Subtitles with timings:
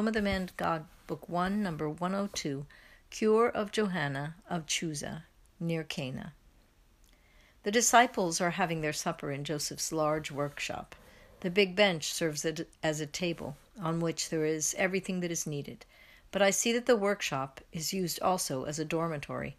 [0.00, 2.64] Poem of the Man God, Book 1, number 102,
[3.10, 5.24] Cure of Johanna of Chusa,
[5.60, 6.32] near Cana.
[7.64, 10.96] The disciples are having their supper in Joseph's large workshop.
[11.40, 12.46] The big bench serves
[12.82, 15.84] as a table, on which there is everything that is needed.
[16.30, 19.58] But I see that the workshop is used also as a dormitory.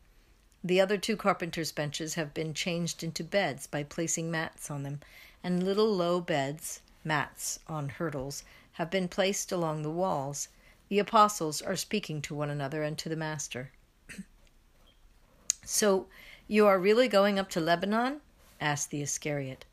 [0.63, 5.01] The other two carpenters' benches have been changed into beds by placing mats on them,
[5.43, 8.43] and little low beds, mats on hurdles,
[8.81, 10.47] have been placed along the walls.
[10.89, 13.71] The apostles are speaking to one another and to the Master.
[15.63, 16.07] so,
[16.47, 18.21] you are really going up to Lebanon?
[18.59, 19.65] asked the Iscariot.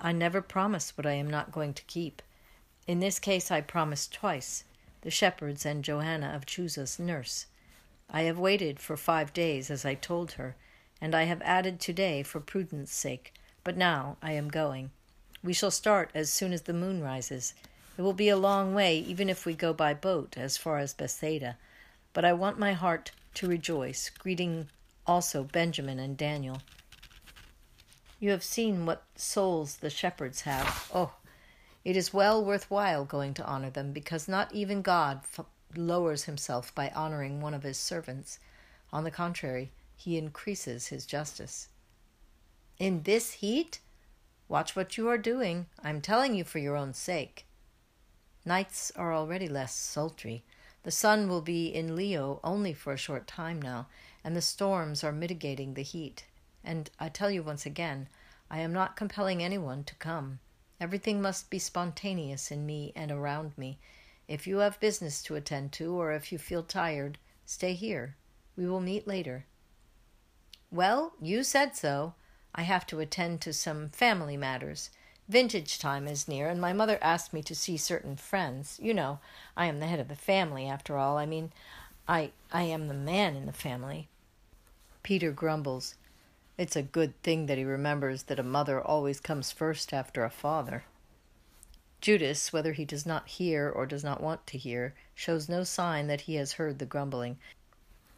[0.00, 2.22] I never promise what I am not going to keep.
[2.86, 4.64] In this case, I promised twice
[5.02, 7.44] the shepherds and Johanna of Chusa's nurse.
[8.08, 10.56] I have waited for five days, as I told her,
[10.98, 14.92] and I have added today for prudence sake, but now I am going.
[15.44, 17.52] We shall start as soon as the moon rises.
[18.00, 20.94] It will be a long way, even if we go by boat as far as
[20.94, 21.58] Bethsaida,
[22.14, 24.70] but I want my heart to rejoice, greeting
[25.06, 26.62] also Benjamin and Daniel.
[28.18, 30.90] You have seen what souls the shepherds have.
[30.94, 31.12] Oh,
[31.84, 35.20] it is well worth while going to honor them, because not even God
[35.76, 38.38] lowers himself by honoring one of his servants.
[38.94, 41.68] On the contrary, he increases his justice.
[42.78, 43.80] In this heat?
[44.48, 45.66] Watch what you are doing.
[45.84, 47.44] I'm telling you for your own sake.
[48.50, 50.42] Nights are already less sultry.
[50.82, 53.86] The sun will be in Leo only for a short time now,
[54.24, 56.24] and the storms are mitigating the heat.
[56.64, 58.08] And I tell you once again,
[58.50, 60.40] I am not compelling anyone to come.
[60.80, 63.78] Everything must be spontaneous in me and around me,
[64.26, 68.16] if you have business to attend to, or if you feel tired, stay here.
[68.56, 69.46] We will meet later.
[70.72, 72.14] Well, you said so.
[72.52, 74.90] I have to attend to some family matters.
[75.30, 78.80] Vintage time is near, and my mother asked me to see certain friends.
[78.82, 79.20] You know,
[79.56, 81.16] I am the head of the family, after all.
[81.18, 81.52] I mean,
[82.08, 84.08] I I am the man in the family.
[85.04, 85.94] Peter grumbles.
[86.58, 90.30] It's a good thing that he remembers that a mother always comes first after a
[90.30, 90.82] father.
[92.00, 96.08] Judas, whether he does not hear or does not want to hear, shows no sign
[96.08, 97.38] that he has heard the grumbling,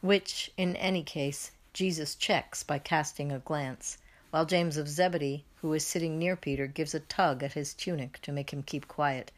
[0.00, 3.98] which, in any case, Jesus checks by casting a glance,
[4.32, 8.18] while James of Zebedee, who is sitting near Peter, gives a tug at his tunic
[8.22, 9.30] to make him keep quiet.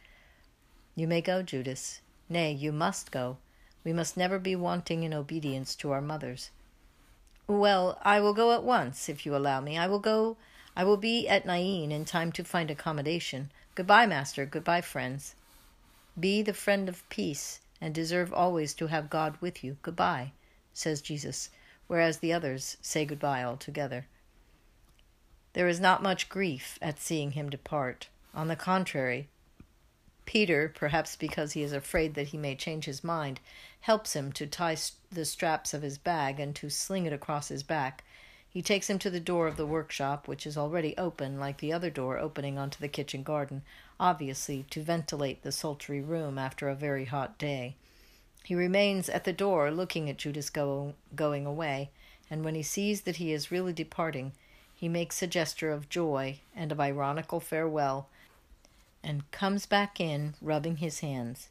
[0.95, 2.01] You may go, Judas.
[2.29, 3.39] Nay, you must go.
[3.83, 6.51] We must never be wanting in obedience to our mothers.
[7.49, 9.77] Well, I will go at once, if you allow me.
[9.77, 10.37] I will go.
[10.77, 13.51] I will be at Nain in time to find accommodation.
[13.75, 14.47] Goodbye, master.
[14.47, 15.35] Goodbye, friends.
[16.19, 19.77] Be the friend of peace, and deserve always to have God with you.
[19.83, 20.31] Goodbye,
[20.73, 21.51] says Jesus,
[21.89, 24.07] whereas the others say goodbye altogether.
[25.55, 28.09] There is not much grief at seeing him depart.
[28.35, 29.29] On the contrary,
[30.27, 33.41] Peter, perhaps because he is afraid that he may change his mind,
[33.81, 34.77] helps him to tie
[35.13, 38.05] the straps of his bag and to sling it across his back,
[38.49, 41.73] he takes him to the door of the workshop, which is already open, like the
[41.73, 43.63] other door opening onto the kitchen garden,
[43.99, 47.75] obviously to ventilate the sultry room after a very hot day.
[48.45, 51.91] He remains at the door, looking at Judas go, going away,
[52.31, 54.33] and when he sees that he is really departing,
[54.75, 58.09] he makes a gesture of joy and of ironical farewell,
[59.03, 61.49] and comes back in, rubbing his hands.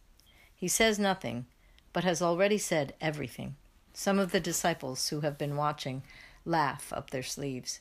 [0.55, 1.45] He says nothing,
[1.93, 3.55] but has already said everything.
[3.93, 6.03] Some of the disciples who have been watching
[6.45, 7.79] laugh up their sleeves.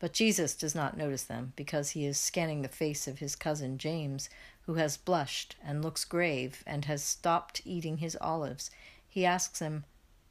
[0.00, 3.78] But Jesus does not notice them because he is scanning the face of his cousin
[3.78, 4.28] James,
[4.66, 8.70] who has blushed and looks grave and has stopped eating his olives.
[9.08, 9.84] He asks him,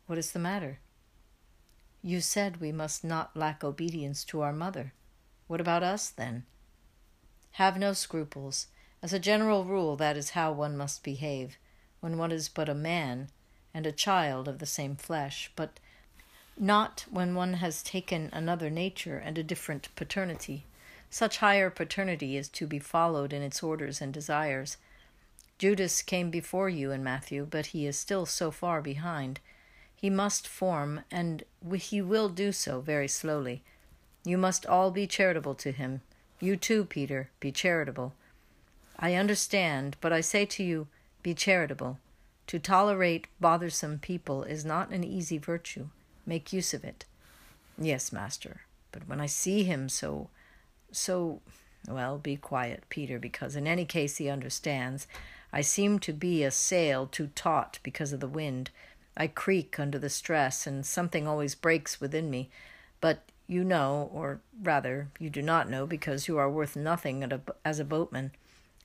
[0.05, 0.79] What is the matter?
[2.05, 4.91] You said we must not lack obedience to our mother.
[5.47, 6.43] What about us, then?
[7.53, 8.67] Have no scruples.
[9.01, 11.57] As a general rule, that is how one must behave
[12.01, 13.29] when one is but a man
[13.73, 15.49] and a child of the same flesh.
[15.55, 15.79] But
[16.57, 20.65] not when one has taken another nature and a different paternity.
[21.09, 24.75] Such higher paternity is to be followed in its orders and desires.
[25.57, 29.39] Judas came before you in Matthew, but he is still so far behind.
[30.03, 31.45] He must form, and
[31.77, 33.63] he will do so very slowly.
[34.25, 36.01] You must all be charitable to him.
[36.41, 38.13] You too, Peter, be charitable.
[38.99, 40.87] I understand, but I say to you,
[41.21, 41.99] be charitable.
[42.47, 45.87] To tolerate bothersome people is not an easy virtue.
[46.25, 47.05] Make use of it.
[47.77, 50.27] Yes, master, but when I see him so.
[50.91, 51.39] so.
[51.87, 55.07] Well, be quiet, Peter, because in any case he understands.
[55.53, 58.71] I seem to be a sail too taut because of the wind.
[59.15, 62.49] I creak under the stress, and something always breaks within me.
[63.01, 67.29] But you know, or rather, you do not know, because you are worth nothing
[67.65, 68.31] as a boatman.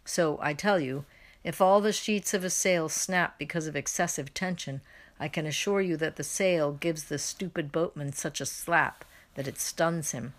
[0.05, 1.05] So I tell you,
[1.45, 4.81] If all the sheets of a sail snap because of excessive tension,
[5.21, 9.05] I can assure you that the sail gives the stupid boatman such a slap
[9.35, 10.35] that it stuns him.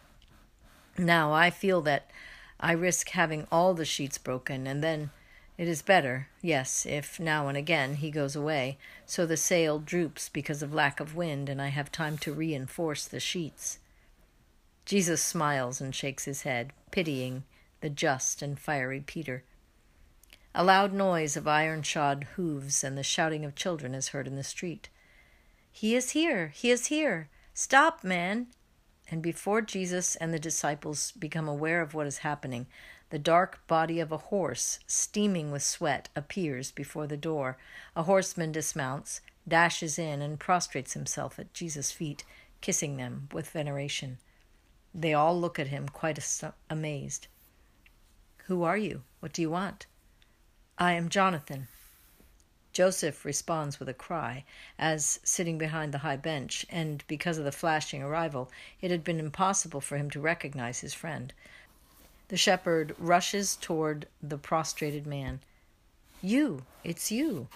[0.98, 2.10] Now I feel that
[2.60, 5.12] I risk having all the sheets broken, and then
[5.60, 10.30] it is better, yes, if now and again he goes away, so the sail droops
[10.30, 13.78] because of lack of wind, and I have time to reinforce the sheets.
[14.86, 17.44] Jesus smiles and shakes his head, pitying
[17.82, 19.44] the just and fiery Peter.
[20.56, 24.38] A loud noise of iron shod hoofs and the shouting of children is heard in
[24.38, 24.88] the street.
[25.70, 26.54] He is here!
[26.56, 27.28] He is here!
[27.54, 28.48] Stop, man!
[29.12, 32.68] And before Jesus and the disciples become aware of what is happening,
[33.10, 37.58] the dark body of a horse, steaming with sweat, appears before the door.
[37.96, 42.24] A horseman dismounts, dashes in, and prostrates himself at Jesus' feet,
[42.62, 44.18] kissing them with veneration.
[44.94, 46.20] They all look at him, quite
[46.70, 47.28] amazed.
[48.46, 49.04] Who are you?
[49.20, 49.86] What do you want?
[50.78, 51.68] I am Jonathan.
[52.72, 54.46] Joseph responds with a cry,
[54.78, 59.20] as, sitting behind the high bench, and because of the flashing arrival, it had been
[59.20, 61.34] impossible for him to recognize his friend.
[62.30, 65.42] The shepherd rushes toward the prostrated man.
[66.22, 67.48] You, it's you.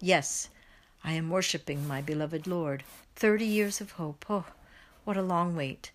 [0.00, 0.48] Yes,
[1.02, 2.82] I am worshipping my beloved Lord.
[3.14, 4.26] Thirty years of hope.
[4.28, 4.46] Oh,
[5.04, 5.92] what a long wait.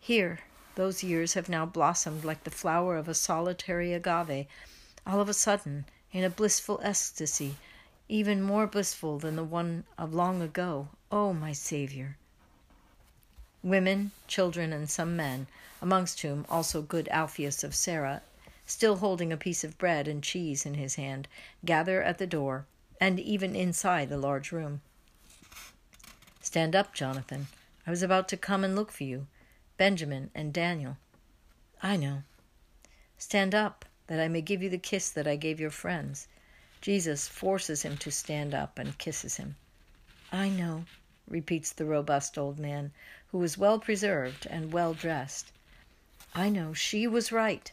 [0.00, 0.40] Here,
[0.74, 4.46] those years have now blossomed like the flower of a solitary agave
[5.06, 7.56] all of a sudden, in a blissful ecstasy,
[8.08, 10.88] even more blissful than the one of long ago.
[11.10, 12.16] Oh, my Saviour!
[13.64, 15.48] Women, children, and some men,
[15.80, 18.20] amongst whom also good Alpheus of Sarah,
[18.66, 21.26] still holding a piece of bread and cheese in his hand,
[21.64, 22.66] gather at the door,
[23.00, 24.82] and even inside the large room.
[26.42, 27.46] Stand up, Jonathan.
[27.86, 29.26] I was about to come and look for you.
[29.78, 30.98] Benjamin and Daniel.
[31.82, 32.22] I know.
[33.16, 36.28] Stand up that I may give you the kiss that I gave your friends.
[36.82, 39.56] Jesus forces him to stand up and kisses him.
[40.30, 40.84] I know,
[41.28, 42.92] repeats the robust old man,
[43.28, 45.52] who was well preserved and well dressed.
[46.34, 47.70] I know she was right.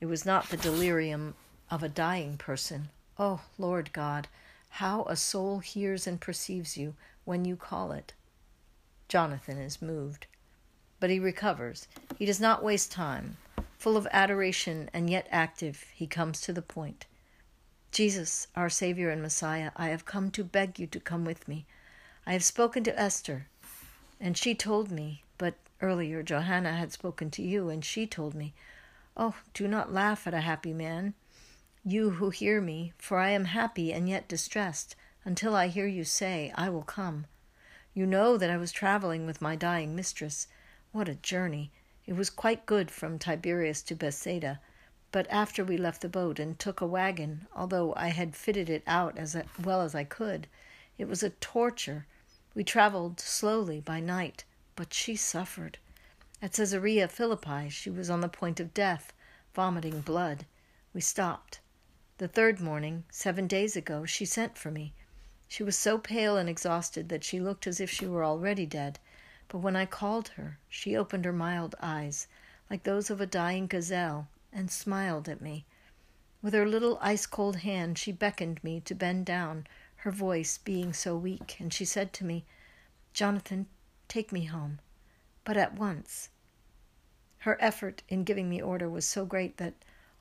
[0.00, 1.34] It was not the delirium
[1.70, 2.88] of a dying person.
[3.18, 4.28] Oh, Lord God,
[4.70, 6.94] how a soul hears and perceives you
[7.24, 8.14] when you call it.
[9.08, 10.26] Jonathan is moved.
[11.00, 11.88] But he recovers.
[12.18, 13.36] He does not waste time.
[13.78, 17.06] Full of adoration and yet active, he comes to the point.
[17.90, 21.66] Jesus, our Savior and Messiah, I have come to beg you to come with me.
[22.26, 23.46] I have spoken to Esther,
[24.20, 28.52] and she told me, but earlier Johanna had spoken to you, and she told me,
[29.16, 31.14] Oh, do not laugh at a happy man,
[31.82, 36.04] you who hear me, for I am happy and yet distressed, until I hear you
[36.04, 37.26] say, I will come.
[37.94, 40.46] You know that I was traveling with my dying mistress.
[40.92, 41.72] What a journey!
[42.06, 44.60] It was quite good from Tiberias to Bethsaida,
[45.10, 48.82] but after we left the boat and took a wagon, although I had fitted it
[48.86, 50.46] out as well as I could,
[51.00, 52.04] it was a torture.
[52.54, 54.44] We traveled slowly by night,
[54.76, 55.78] but she suffered.
[56.42, 59.14] At Caesarea Philippi, she was on the point of death,
[59.54, 60.44] vomiting blood.
[60.92, 61.60] We stopped.
[62.18, 64.92] The third morning, seven days ago, she sent for me.
[65.48, 68.98] She was so pale and exhausted that she looked as if she were already dead.
[69.48, 72.26] But when I called her, she opened her mild eyes,
[72.68, 75.64] like those of a dying gazelle, and smiled at me.
[76.42, 79.66] With her little ice cold hand, she beckoned me to bend down,
[80.00, 82.42] her voice being so weak, and she said to me,
[83.12, 83.66] Jonathan,
[84.08, 84.78] take me home,
[85.44, 86.30] but at once.
[87.40, 89.74] Her effort in giving the order was so great that,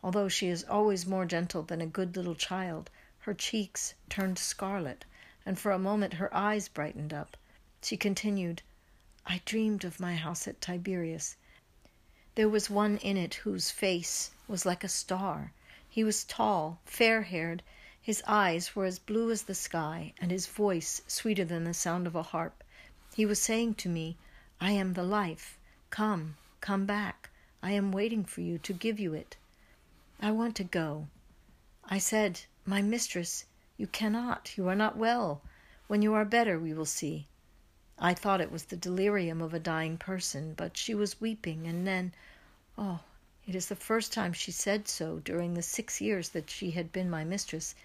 [0.04, 5.06] although she is always more gentle than a good little child, her cheeks turned scarlet,
[5.46, 7.38] and for a moment her eyes brightened up.
[7.82, 8.62] She continued,
[9.26, 11.38] I dreamed of my house at Tiberias.
[12.36, 15.54] There was one in it whose face was like a star.
[15.90, 17.64] He was tall, fair haired,
[18.10, 22.08] his eyes were as blue as the sky, and his voice sweeter than the sound
[22.08, 22.64] of a harp.
[23.14, 24.18] He was saying to me,
[24.60, 25.60] I am the life.
[25.92, 27.30] Come, come back.
[27.62, 29.38] I am waiting for you to give you it.
[30.20, 31.08] I want to go.
[31.86, 33.46] I said, My mistress,
[33.78, 34.58] you cannot.
[34.58, 35.44] You are not well.
[35.86, 37.28] When you are better, we will see.
[38.00, 41.86] I thought it was the delirium of a dying person, but she was weeping, and
[41.86, 42.14] then,
[42.76, 43.02] oh,
[43.48, 46.92] it is the first time she said so during the six years that she had
[46.92, 47.76] been my mistress,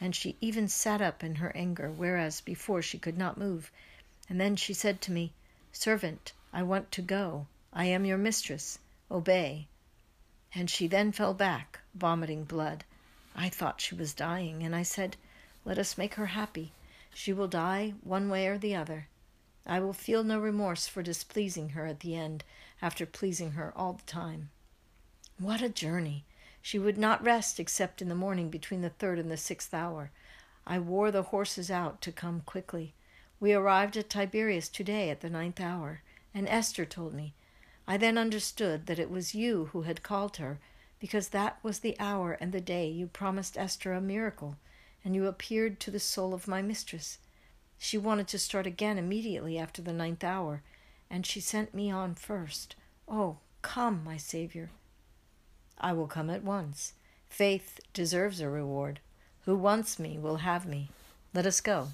[0.00, 3.70] and she even sat up in her anger, whereas before she could not move.
[4.28, 5.32] And then she said to me,
[5.72, 7.46] Servant, I want to go.
[7.72, 8.78] I am your mistress.
[9.10, 9.68] Obey.
[10.54, 12.84] And she then fell back, vomiting blood.
[13.36, 15.16] I thought she was dying, and I said,
[15.64, 16.72] Let us make her happy.
[17.12, 19.08] She will die one way or the other.
[19.66, 22.42] I will feel no remorse for displeasing her at the end,
[22.80, 24.50] after pleasing her all the time.
[25.38, 26.24] What a journey!
[26.62, 30.10] She would not rest except in the morning between the third and the sixth hour.
[30.66, 32.94] I wore the horses out to come quickly.
[33.40, 36.02] We arrived at Tiberias today at the ninth hour,
[36.34, 37.32] and Esther told me.
[37.88, 40.60] I then understood that it was you who had called her,
[41.00, 44.58] because that was the hour and the day you promised Esther a miracle,
[45.02, 47.18] and you appeared to the soul of my mistress.
[47.78, 50.62] She wanted to start again immediately after the ninth hour,
[51.08, 52.76] and she sent me on first.
[53.08, 54.70] Oh, come, my Savior.
[55.80, 56.92] I will come at once.
[57.28, 59.00] Faith deserves a reward.
[59.46, 60.90] Who wants me will have me.
[61.32, 61.88] Let us go.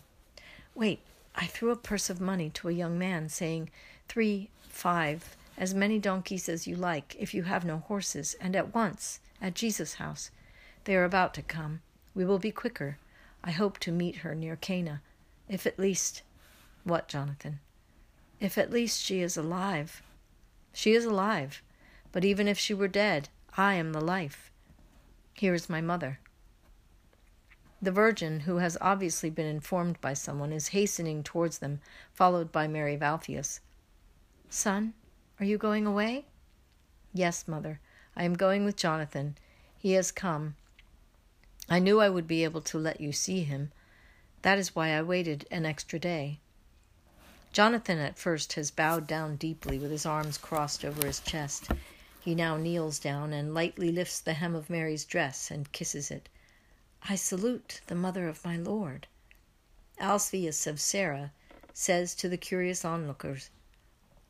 [0.74, 1.00] Wait,
[1.34, 3.70] I threw a purse of money to a young man, saying,
[4.08, 8.74] Three, five, as many donkeys as you like, if you have no horses, and at
[8.74, 10.30] once, at Jesus' house.
[10.84, 11.80] They are about to come.
[12.14, 12.98] We will be quicker.
[13.44, 15.02] I hope to meet her near Cana.
[15.48, 16.22] If at least.
[16.84, 17.60] What, Jonathan?
[18.40, 20.02] If at least she is alive.
[20.72, 21.62] She is alive.
[22.12, 23.28] But even if she were dead,
[23.58, 24.50] I am the life.
[25.32, 26.18] Here is my mother.
[27.80, 31.80] The Virgin, who has obviously been informed by someone, is hastening towards them,
[32.12, 33.60] followed by Mary of Alphaeus.
[34.50, 34.92] Son,
[35.40, 36.26] are you going away?
[37.14, 37.80] Yes, mother.
[38.14, 39.38] I am going with Jonathan.
[39.78, 40.56] He has come.
[41.68, 43.72] I knew I would be able to let you see him.
[44.42, 46.40] That is why I waited an extra day.
[47.52, 51.70] Jonathan at first has bowed down deeply with his arms crossed over his chest.
[52.26, 56.28] He now kneels down and lightly lifts the hem of Mary's dress and kisses it.
[57.08, 59.06] I salute the mother of my Lord.
[60.00, 61.30] Alphaeus of Sarah
[61.72, 63.50] says to the curious onlookers,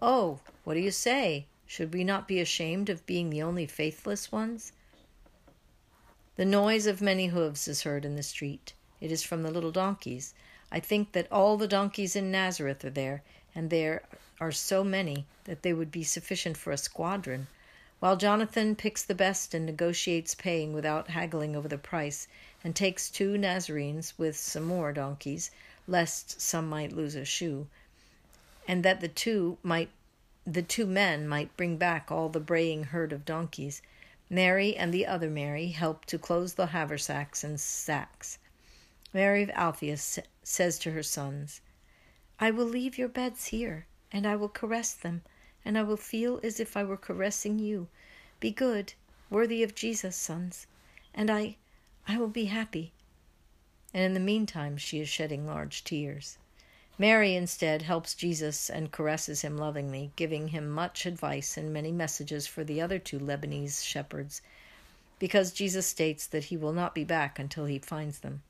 [0.03, 1.47] Oh, what do you say?
[1.65, 4.73] Should we not be ashamed of being the only faithless ones?
[6.37, 8.75] The noise of many hoofs is heard in the street.
[9.01, 10.35] It is from the little donkeys.
[10.71, 13.23] I think that all the donkeys in Nazareth are there,
[13.55, 14.03] and there
[14.39, 17.47] are so many that they would be sufficient for a squadron.
[17.99, 22.29] While Jonathan picks the best and negotiates paying without haggling over the price,
[22.63, 25.51] and takes two Nazarenes with some more donkeys,
[25.87, 27.69] lest some might lose a shoe,
[28.69, 29.89] and that the two might
[30.47, 33.81] the two men might bring back all the braying herd of donkeys.
[34.29, 38.39] Mary and the other Mary help to close the haversacks and sacks.
[39.15, 41.63] Mary of Alpheus says to her sons,
[42.39, 45.23] I will leave your beds here, and I will caress them,
[45.67, 47.89] and I will feel as if I were caressing you.
[48.39, 48.95] Be good,
[49.29, 50.69] worthy of Jesus, sons,
[51.13, 51.57] and I
[52.07, 52.93] I will be happy.
[53.93, 56.39] And in the meantime, she is shedding large tears.
[56.99, 62.47] Mary, instead, helps Jesus and caresses him lovingly, giving him much advice and many messages
[62.47, 64.41] for the other two Lebanese shepherds,
[65.19, 68.43] because Jesus states that he will not be back until he finds them.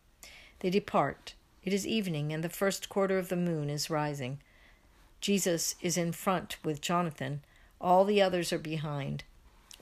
[0.60, 1.34] They depart.
[1.64, 4.40] It is evening, and the first quarter of the moon is rising.
[5.20, 7.42] Jesus is in front with Jonathan.
[7.80, 9.24] All the others are behind.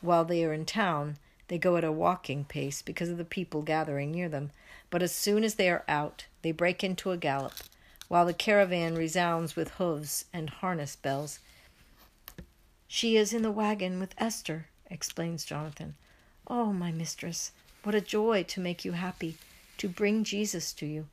[0.01, 1.17] While they are in town,
[1.49, 4.51] they go at a walking pace because of the people gathering near them,
[4.91, 7.55] but as soon as they are out, they break into a gallop,
[8.09, 11.41] while the caravan resounds with hoofs and harness bells.
[12.89, 15.97] She is in the wagon with Esther, explains Jonathan.
[16.47, 19.37] Oh, my mistress, what a joy to make you happy,
[19.79, 21.07] to bring Jesus to you.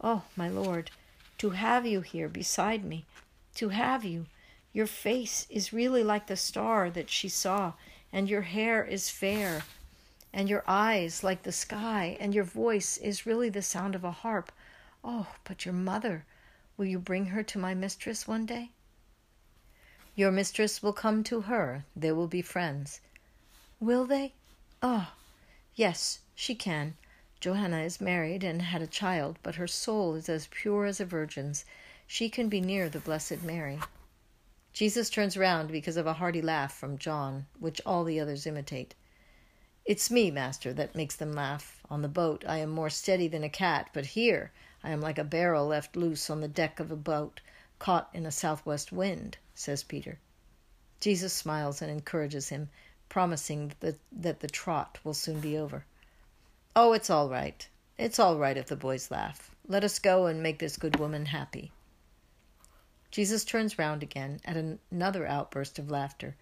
[0.00, 0.90] Oh, my Lord,
[1.38, 3.04] to have you here beside me,
[3.58, 4.26] to have you.
[4.72, 7.74] Your face is really like the star that she saw,
[8.12, 9.62] and your hair is fair
[10.32, 14.10] and your eyes like the sky, and your voice is really the sound of a
[14.10, 14.52] harp.
[15.02, 16.24] Oh, but your mother,
[16.76, 18.70] will you bring her to my mistress one day?
[20.14, 21.84] Your mistress will come to her.
[21.96, 23.00] They will be friends.
[23.80, 24.32] Will they?
[24.82, 25.12] Oh,
[25.74, 26.96] yes, she can.
[27.40, 31.04] Johanna is married and had a child, but her soul is as pure as a
[31.04, 31.64] virgin's.
[32.10, 33.78] She can be near the Blessed Mary.
[34.72, 38.94] Jesus turns round because of a hearty laugh from John, which all the others imitate.
[39.84, 41.82] It's me, master, that makes them laugh.
[41.90, 45.18] On the boat I am more steady than a cat, but here I am like
[45.18, 47.42] a barrel left loose on the deck of a boat
[47.78, 50.18] caught in a southwest wind, says Peter.
[51.00, 52.70] Jesus smiles and encourages him,
[53.10, 55.84] promising that, that the trot will soon be over.
[56.74, 57.68] Oh, it's all right.
[57.98, 59.54] It's all right if the boys laugh.
[59.66, 61.70] Let us go and make this good woman happy.
[63.10, 66.36] Jesus turns round again at another outburst of laughter.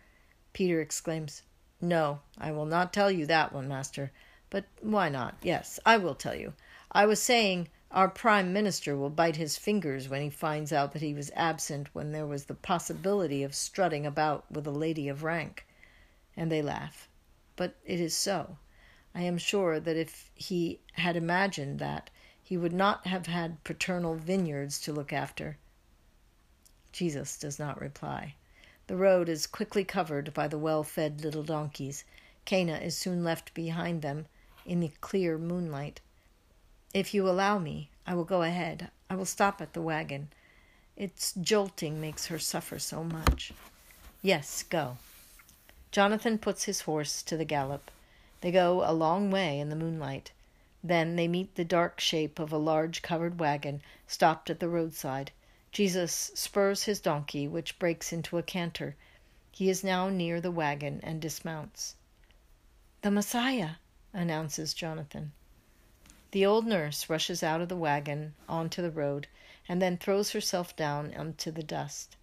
[0.52, 1.42] Peter exclaims,
[1.80, 4.11] no, I will not tell you that one, master.
[4.49, 5.37] But why not?
[5.42, 6.54] Yes, I will tell you.
[6.90, 11.02] I was saying our prime minister will bite his fingers when he finds out that
[11.02, 15.23] he was absent when there was the possibility of strutting about with a lady of
[15.23, 15.66] rank.
[16.37, 17.08] And they laugh.
[17.56, 18.58] But it is so.
[19.14, 22.11] I am sure that if he had imagined that,
[22.42, 25.58] he would not have had paternal vineyards to look after.
[26.97, 28.37] Jesus does not reply.
[28.87, 32.05] The road is quickly covered by the well fed little donkeys.
[32.47, 34.25] Cana is soon left behind them
[34.65, 36.00] in the clear moonlight.
[36.95, 38.91] If you allow me, I will go ahead.
[39.11, 40.29] I will stop at the wagon.
[40.97, 43.53] Its jolting makes her suffer so much.
[44.23, 44.97] Yes, go.
[45.91, 47.91] Jonathan puts his horse to the gallop.
[48.41, 50.31] They go a long way in the moonlight.
[50.83, 55.31] Then they meet the dark shape of a large covered wagon stopped at the roadside.
[55.76, 58.97] Jesus spurs his donkey, which breaks into a canter.
[59.52, 61.97] He is now near the wagon and dismounts.
[63.02, 63.73] The Messiah,
[64.14, 65.33] announces Jonathan.
[66.30, 69.26] The old nurse rushes out of the wagon onto the road
[69.68, 72.16] and then throws herself down onto the dust.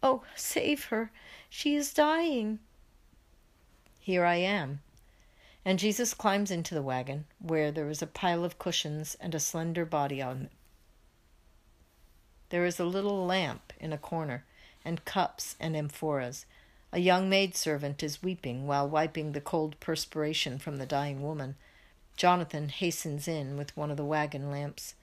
[0.00, 1.10] Oh, save her!
[1.50, 2.60] She is dying.
[3.98, 4.82] Here I am.
[5.64, 9.40] And Jesus climbs into the wagon, where there is a pile of cushions and a
[9.40, 10.52] slender body on it.
[12.50, 14.44] There is a little lamp in a corner,
[14.84, 16.46] and cups and amphoras.
[16.92, 21.56] A young maidservant is weeping while wiping the cold perspiration from the dying woman.
[22.16, 24.94] Jonathan hastens in with one of the wagon lamps.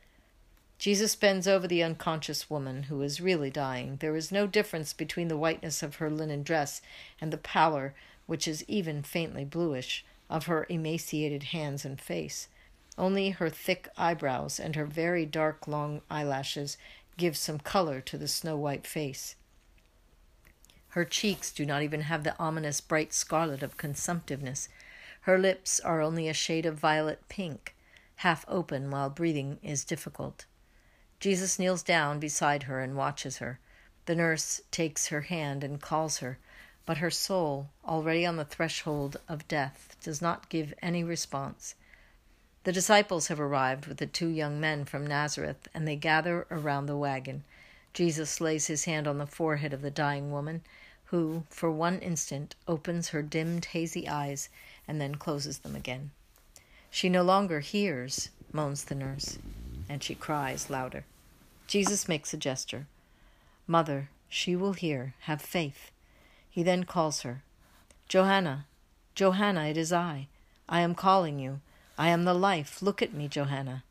[0.77, 3.97] Jesus bends over the unconscious woman who is really dying.
[3.97, 6.81] There is no difference between the whiteness of her linen dress
[7.21, 7.93] and the pallor,
[8.25, 12.47] which is even faintly bluish, of her emaciated hands and face.
[12.97, 16.77] Only her thick eyebrows and her very dark long eyelashes
[17.17, 19.35] give some color to the snow white face.
[20.89, 24.69] Her cheeks do not even have the ominous bright scarlet of consumptiveness.
[25.21, 27.75] Her lips are only a shade of violet pink,
[28.17, 30.45] half open while breathing is difficult.
[31.19, 33.59] Jesus kneels down beside her and watches her.
[34.05, 36.37] The nurse takes her hand and calls her,
[36.85, 41.75] but her soul, already on the threshold of death, does not give any response.
[42.65, 46.87] The disciples have arrived with the two young men from Nazareth, and they gather around
[46.87, 47.43] the wagon.
[47.93, 50.63] Jesus lays his hand on the forehead of the dying woman,
[51.05, 54.49] who, for one instant, opens her dimmed, hazy eyes
[54.87, 56.09] and then closes them again.
[56.89, 59.37] She no longer hears, moans the nurse,
[59.87, 61.05] and she cries louder.
[61.67, 62.87] Jesus makes a gesture.
[63.67, 65.13] Mother, she will hear.
[65.21, 65.91] Have faith.
[66.49, 67.43] He then calls her.
[68.09, 68.65] Johanna,
[69.13, 70.29] Johanna, it is I.
[70.67, 71.61] I am calling you.
[71.97, 72.81] I am the life.
[72.81, 73.83] Look at me, Johanna.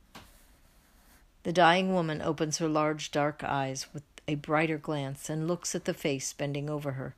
[1.42, 5.84] The dying woman opens her large dark eyes with a brighter glance and looks at
[5.84, 7.14] the face bending over her.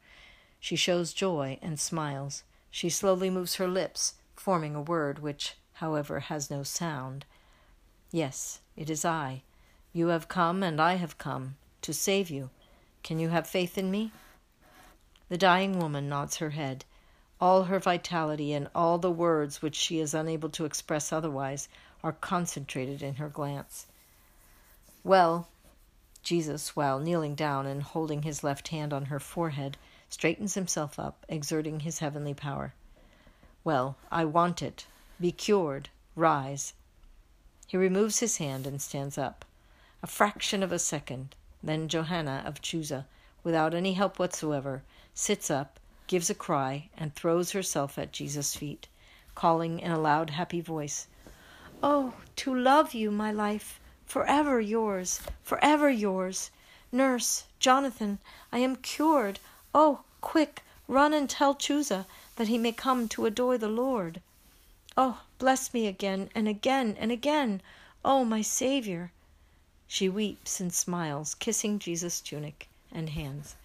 [0.59, 2.43] She shows joy and smiles.
[2.71, 7.25] She slowly moves her lips, forming a word which, however, has no sound.
[8.11, 9.43] Yes, it is I.
[9.93, 12.51] You have come, and I have come to save you.
[13.03, 14.13] Can you have faith in me?
[15.29, 16.85] The dying woman nods her head.
[17.41, 21.69] All her vitality and all the words which she is unable to express otherwise
[22.03, 23.87] are concentrated in her glance.
[25.05, 25.49] Well,
[26.23, 29.77] Jesus, while kneeling down and holding his left hand on her forehead,
[30.09, 32.73] straightens himself up, exerting his heavenly power.
[33.65, 34.87] Well, I want it.
[35.21, 35.89] Be cured.
[36.15, 36.73] Rise.
[37.67, 39.45] He removes his hand and stands up.
[40.03, 43.07] A fraction of a second, then Johanna of Chusa,
[43.45, 44.83] without any help whatsoever,
[45.15, 48.89] sits up gives a cry, and throws herself at Jesus' feet,
[49.35, 51.07] calling in a loud, happy voice,
[51.83, 56.51] Oh, to love you, my life, forever yours, forever yours.
[56.91, 58.19] Nurse, Jonathan,
[58.51, 59.41] I am cured.
[59.75, 64.21] Oh, quick, run and tell Chusa that he may come to adore the Lord.
[64.97, 67.61] Oh, bless me again and again and again.
[68.05, 69.11] Oh, my Saviour.
[69.87, 73.57] She weeps and smiles, kissing Jesus' tunic and hands.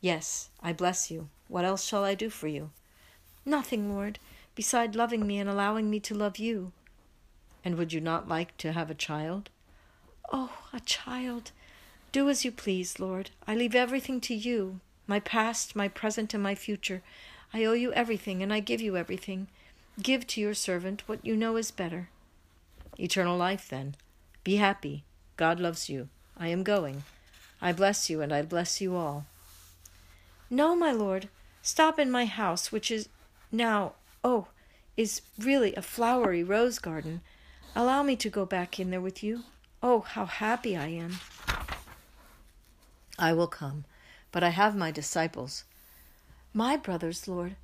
[0.00, 1.28] Yes, I bless you.
[1.54, 2.72] What else shall I do for you?
[3.46, 4.18] Nothing, Lord,
[4.56, 6.72] beside loving me and allowing me to love you.
[7.64, 9.50] And would you not like to have a child?
[10.32, 11.52] Oh, a child!
[12.10, 13.30] Do as you please, Lord.
[13.46, 17.02] I leave everything to you my past, my present, and my future.
[17.52, 19.46] I owe you everything, and I give you everything.
[20.02, 22.08] Give to your servant what you know is better.
[22.98, 23.94] Eternal life, then.
[24.42, 25.04] Be happy.
[25.36, 26.08] God loves you.
[26.36, 27.04] I am going.
[27.62, 29.26] I bless you, and I bless you all.
[30.50, 31.28] No, my lord,
[31.64, 33.08] stop in my house, which is
[33.50, 34.46] now, oh,
[34.96, 37.22] is really a flowery rose garden.
[37.74, 39.40] Allow me to go back in there with you.
[39.82, 41.18] Oh, how happy I am.
[43.18, 43.84] I will come,
[44.30, 45.64] but I have my disciples.
[46.52, 47.56] My brothers, Lord.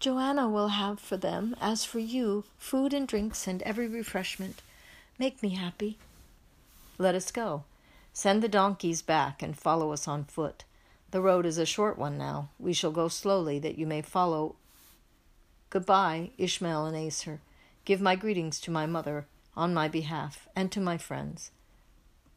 [0.00, 4.60] Johanna will have for them, as for you, food and drinks and every refreshment.
[5.18, 5.96] Make me happy.
[6.98, 7.64] Let us go.
[8.12, 10.64] Send the donkeys back and follow us on foot.
[11.12, 12.48] The road is a short one now.
[12.58, 14.56] We shall go slowly that you may follow.
[15.68, 17.42] Goodbye, Ishmael and Aser.
[17.84, 21.50] Give my greetings to my mother on my behalf and to my friends.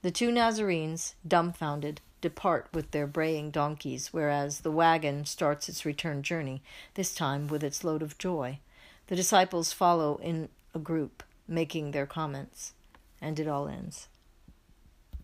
[0.01, 6.21] The two Nazarenes, dumbfounded, depart with their braying donkeys, whereas the wagon starts its return
[6.21, 6.61] journey,
[6.95, 8.59] this time with its load of joy.
[9.07, 12.73] The disciples follow in a group, making their comments,
[13.21, 14.09] and it all ends.